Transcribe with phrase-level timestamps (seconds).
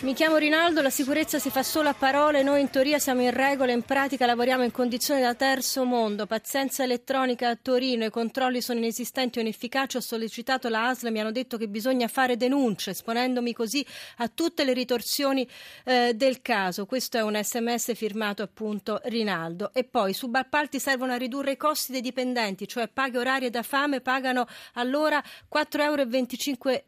[0.00, 3.32] Mi chiamo Rinaldo, la sicurezza si fa solo a parole, noi in teoria siamo in
[3.32, 6.24] regola, in pratica lavoriamo in condizioni da terzo mondo.
[6.24, 11.18] Pazienza elettronica a Torino, i controlli sono inesistenti o inefficaci, ho sollecitato la ASL, mi
[11.18, 13.84] hanno detto che bisogna fare denunce, esponendomi così
[14.18, 15.48] a tutte le ritorsioni
[15.82, 16.86] eh, del caso.
[16.86, 19.72] Questo è un sms firmato appunto Rinaldo.
[19.74, 24.00] E poi subappalti servono a ridurre i costi dei dipendenti, cioè paghe orarie da fame
[24.00, 25.20] pagano allora
[25.52, 26.82] 4,25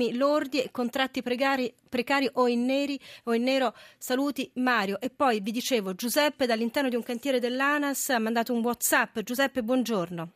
[0.00, 3.72] euro lordi e contratti precari, precari o in, neri, o in nero.
[3.98, 4.98] Saluti Mario.
[5.00, 9.18] E poi vi dicevo, Giuseppe dall'interno di un cantiere dell'ANAS ha mandato un WhatsApp.
[9.20, 10.28] Giuseppe, buongiorno.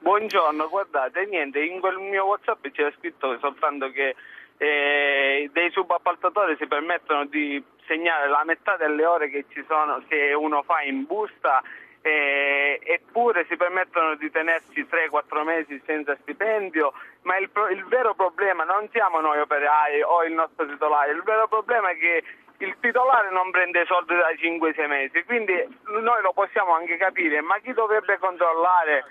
[0.00, 4.14] Buongiorno, guardate, niente, in quel mio WhatsApp c'era scritto soltanto che
[4.56, 10.62] eh, dei subappaltatori si permettono di segnare la metà delle ore che sono che uno
[10.62, 11.62] fa in busta
[12.02, 18.64] eh, eppure si permettono di tenerci 3-4 mesi senza stipendio, ma il, il, vero problema
[18.64, 22.24] non siamo noi operai o il nostro titolare, il vero problema è che
[22.58, 25.54] il titolare non prende soldi da 5-6 mesi, quindi
[25.86, 29.04] noi lo possiamo anche capire, ma chi dovrebbe controllare?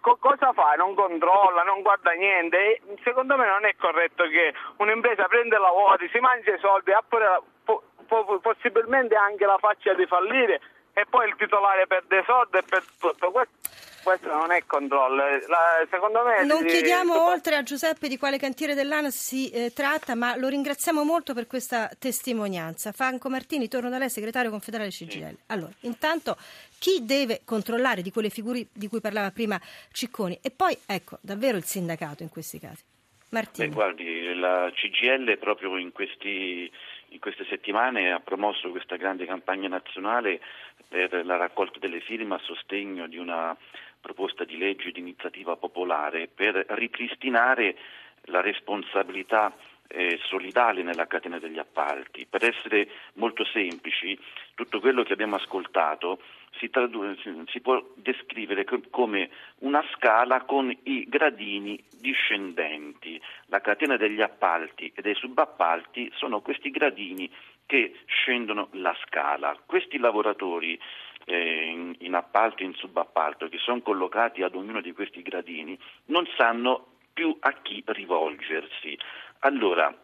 [0.00, 0.72] Co- cosa fa?
[0.76, 2.56] Non controlla, non guarda niente.
[2.56, 7.04] E secondo me non è corretto che un'impresa prende lavori, si mangia i soldi, ha
[7.06, 10.58] pure, po- po- possibilmente anche la faccia di fallire
[10.92, 13.58] e poi il titolare perde soldi e per tutto questo.
[14.02, 16.42] Questo non è controllo, La, secondo me...
[16.44, 17.18] Non si, chiediamo si...
[17.18, 21.46] oltre a Giuseppe di quale cantiere dell'ANAS si eh, tratta, ma lo ringraziamo molto per
[21.46, 22.92] questa testimonianza.
[22.92, 25.28] Franco Martini, torno da lei, segretario confederale CGL.
[25.28, 25.36] Sì.
[25.48, 26.38] Allora, intanto
[26.78, 29.60] chi deve controllare di quelle figure di cui parlava prima
[29.92, 30.38] Cicconi?
[30.40, 32.82] E poi, ecco, davvero il sindacato in questi casi.
[33.30, 33.68] Martini.
[33.68, 36.70] Beh, guardi, la CGL proprio in questi
[37.10, 40.40] in queste settimane ha promosso questa grande campagna nazionale
[40.88, 43.56] per la raccolta delle firme a sostegno di una
[44.00, 47.76] proposta di legge di iniziativa popolare per ripristinare
[48.24, 49.54] la responsabilità
[49.88, 52.26] eh, solidale nella catena degli appalti.
[52.26, 54.18] Per essere molto semplici,
[54.54, 56.20] tutto quello che abbiamo ascoltato
[56.60, 63.20] si, tradu- si può descrivere come una scala con i gradini discendenti.
[63.46, 67.28] La catena degli appalti e dei subappalti sono questi gradini
[67.66, 69.58] che scendono la scala.
[69.64, 70.78] Questi lavoratori
[71.24, 75.78] eh, in, in appalto e in subappalto che sono collocati ad ognuno di questi gradini
[76.06, 78.98] non sanno più a chi rivolgersi.
[79.40, 79.94] Allora,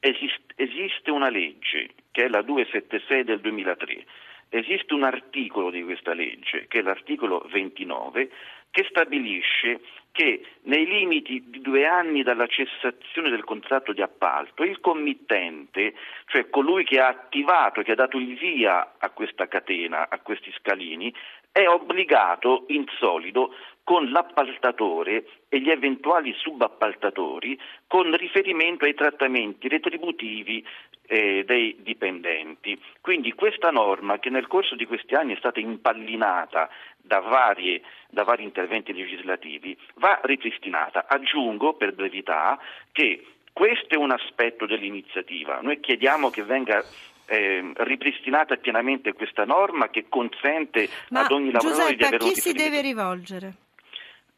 [0.00, 4.04] esiste, esiste una legge che è la 276 del 2003
[4.48, 8.30] esiste un articolo di questa legge, che è l'articolo 29,
[8.70, 9.80] che stabilisce
[10.12, 15.94] che nei limiti di due anni dalla cessazione del contratto di appalto il committente,
[16.26, 20.52] cioè colui che ha attivato, che ha dato il via a questa catena, a questi
[20.58, 21.12] scalini,
[21.52, 30.66] è obbligato in solido con l'appaltatore e gli eventuali subappaltatori con riferimento ai trattamenti retributivi
[31.06, 32.80] eh, dei dipendenti.
[33.00, 38.24] Quindi questa norma che nel corso di questi anni è stata impallinata da, varie, da
[38.24, 41.06] vari interventi legislativi va ripristinata.
[41.08, 42.58] Aggiungo per brevità
[42.92, 45.60] che questo è un aspetto dell'iniziativa.
[45.62, 46.84] Noi chiediamo che venga
[47.26, 52.26] eh, ripristinata pienamente questa norma che consente Ma ad ogni lavoratore Giuseppe, di avere a
[52.26, 53.54] un chi si deve rivolgere?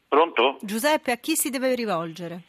[0.07, 0.57] Pronto?
[0.61, 2.43] Giuseppe, a chi si deve rivolgere?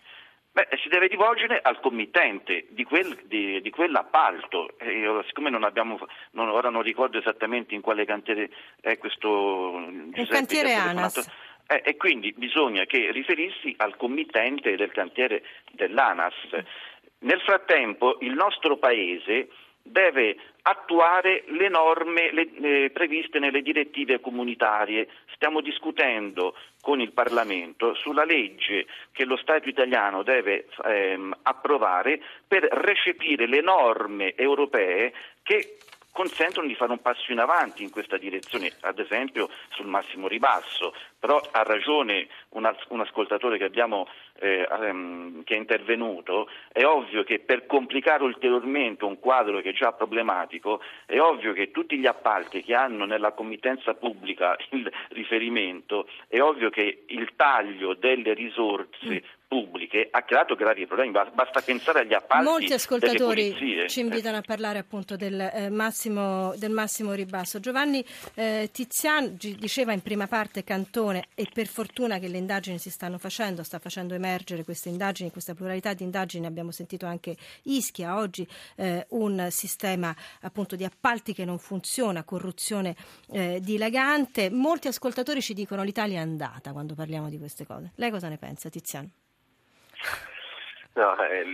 [0.53, 4.77] Beh, si deve rivolgere al committente di, quel, di, di quell'appalto.
[4.79, 5.99] Eh, siccome non abbiamo,
[6.33, 8.51] non, ora non ricordo esattamente in quale cantiere
[8.81, 9.79] è questo
[10.15, 11.19] Il cantiere ANAS.
[11.69, 16.35] Eh, e quindi bisogna che riferissi al committente del cantiere dell'ANAS.
[17.21, 19.51] Nel frattempo il nostro Paese
[19.83, 22.51] deve attuare le norme le,
[22.85, 25.09] eh, previste nelle direttive comunitarie.
[25.35, 32.65] Stiamo discutendo con il Parlamento sulla legge che lo Stato italiano deve ehm, approvare per
[32.65, 35.13] recepire le norme europee
[35.43, 35.77] che
[36.21, 40.95] consentono di fare un passo in avanti in questa direzione, ad esempio sul massimo ribasso,
[41.19, 44.07] però ha ragione un, un ascoltatore che, abbiamo,
[44.39, 49.73] eh, um, che è intervenuto, è ovvio che per complicare ulteriormente un quadro che è
[49.73, 56.07] già problematico, è ovvio che tutti gli appalti che hanno nella committenza pubblica il riferimento,
[56.29, 59.25] è ovvio che il taglio delle risorse
[59.91, 61.13] pubbliche ha creato gravi problemi.
[61.13, 63.55] Basta pensare agli appalti Molti ascoltatori
[63.89, 64.03] ci eh.
[64.03, 67.59] invitano a parlare appunto del, eh, massimo, del massimo, ribasso.
[67.59, 68.05] Giovanni
[68.35, 73.19] eh, Tizian diceva in prima parte Cantone e per fortuna che le indagini si stanno
[73.19, 76.47] facendo, sta facendo emergere queste indagini, questa pluralità di indagini.
[76.47, 78.47] Abbiamo sentito anche Ischia oggi,
[78.77, 82.95] eh, un sistema appunto di appalti che non funziona, corruzione
[83.33, 84.51] eh, dilagante.
[84.51, 87.93] Molti ascoltatori ci dicono l'Italia è andata quando parliamo di queste cose.
[87.97, 89.11] Lei cosa ne pensa, Tiziano?
[90.93, 91.45] No, eh,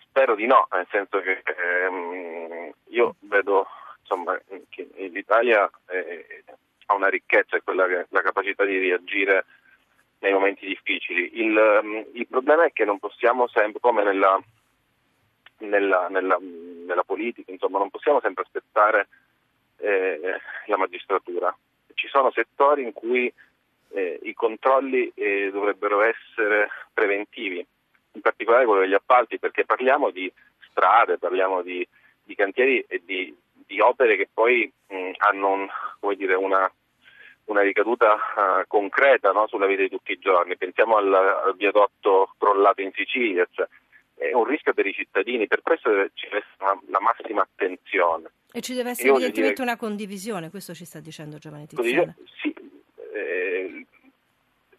[0.00, 3.66] spero di no, nel senso che ehm, io vedo
[4.00, 6.44] insomma, che l'Italia eh,
[6.86, 9.46] ha una ricchezza, quella che, la capacità di reagire
[10.18, 11.40] nei momenti difficili.
[11.40, 14.40] Il, um, il, problema è che non possiamo sempre, come nella,
[15.58, 19.08] nella, nella, nella politica, insomma, non possiamo sempre aspettare
[19.78, 21.54] eh, la magistratura.
[21.94, 23.32] Ci sono settori in cui
[23.94, 27.64] eh, i controlli eh, dovrebbero essere preventivi,
[28.12, 30.30] in particolare quello degli appalti, perché parliamo di
[30.68, 31.86] strade, parliamo di,
[32.22, 35.52] di cantieri e di, di, opere che poi mh, hanno
[36.00, 36.70] un, dire, una,
[37.44, 40.56] una, ricaduta uh, concreta no, sulla vita di tutti i giorni.
[40.56, 43.66] Pensiamo al, al viadotto crollato in Sicilia, cioè,
[44.16, 48.30] è un rischio per i cittadini, per questo ci deve essere la massima attenzione.
[48.52, 49.68] E ci deve essere evidentemente dire...
[49.68, 52.14] una condivisione, questo ci sta dicendo Giovanni Tiziano.
[52.40, 52.53] Sì,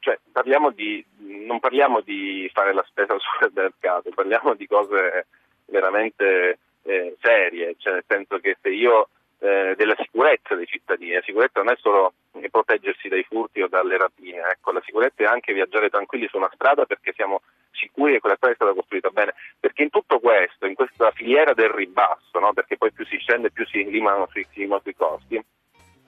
[0.05, 5.25] cioè, parliamo di, non parliamo di fare la spesa sul mercato, parliamo di cose
[5.65, 9.09] veramente eh, serie, cioè nel senso che se io
[9.39, 12.13] eh, della sicurezza dei cittadini, la sicurezza non è solo
[12.51, 16.51] proteggersi dai furti o dalle rapine, ecco, la sicurezza è anche viaggiare tranquilli su una
[16.53, 17.41] strada perché siamo
[17.71, 21.55] sicuri che quella strada è stata costruita bene, perché in tutto questo, in questa filiera
[21.55, 22.53] del ribasso, no?
[22.53, 25.43] perché poi più si scende più si limano sui, sui costi,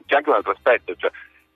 [0.06, 1.10] c'è anche un altro aspetto, cioè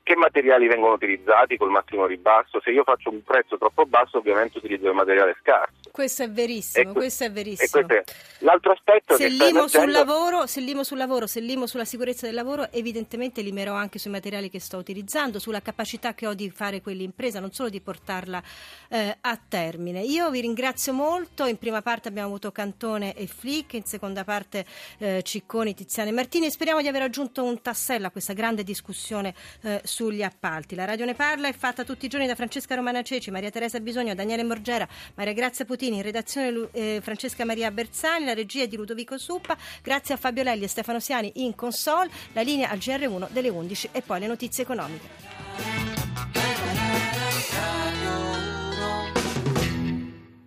[0.03, 2.59] che materiali vengono utilizzati col massimo ribasso?
[2.61, 5.89] Se io faccio un prezzo troppo basso, ovviamente utilizzo il materiale scarso.
[5.91, 7.85] Questo è verissimo, que- questo è verissimo.
[7.85, 8.15] Questo è.
[8.39, 12.25] L'altro aspetto se che limo sul lavoro, se limo sul lavoro, se limo sulla sicurezza
[12.25, 16.49] del lavoro, evidentemente limerò anche sui materiali che sto utilizzando, sulla capacità che ho di
[16.49, 18.41] fare quell'impresa, non solo di portarla
[18.89, 20.01] eh, a termine.
[20.01, 24.65] Io vi ringrazio molto, in prima parte abbiamo avuto Cantone e Flick, in seconda parte
[24.97, 29.33] eh, Cicconi, Tiziano e Martini speriamo di aver aggiunto un tassello a questa grande discussione
[29.61, 30.73] eh, sugli appalti.
[30.73, 33.79] La Radio Ne Parla è fatta tutti i giorni da Francesca Romana Ceci, Maria Teresa
[33.81, 38.77] Bisogno, Daniele Morgera, Maria Grazia Putini, in redazione eh, Francesca Maria Bersani, la regia di
[38.77, 43.29] Ludovico Suppa, grazie a Fabio Lelli e Stefano Siani in console, la linea al GR1
[43.31, 45.90] delle 11 e poi le notizie economiche.